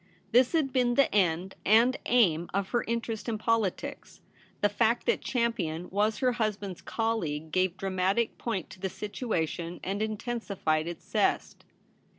This 0.31 0.53
had 0.53 0.73
been 0.73 0.95
the 0.95 1.13
end 1.13 1.53
and 1.63 1.95
aim 2.07 2.49
of 2.55 2.69
her 2.71 2.83
interest 2.87 3.29
in 3.29 3.37
politics. 3.37 4.19
The 4.61 4.67
fact 4.67 5.05
that 5.05 5.21
Champion 5.21 5.91
was 5.91 6.17
her 6.17 6.31
husband's 6.31 6.81
colleague 6.81 7.51
gave 7.51 7.77
dramatic 7.77 8.39
point 8.39 8.71
to 8.71 8.79
the 8.79 8.89
situation 8.89 9.79
and 9.83 10.01
intensified 10.01 10.87
its 10.87 11.07
zest. 11.07 11.65